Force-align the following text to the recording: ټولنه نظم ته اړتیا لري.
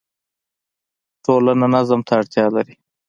ټولنه 1.25 1.65
نظم 1.75 1.99
ته 2.07 2.13
اړتیا 2.19 2.45
لري. 2.55 2.75